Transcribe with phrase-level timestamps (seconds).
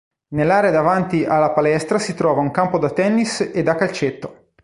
[0.29, 4.53] Nell'area davanti alla palestra si trova un campo da tennis e da calcetto.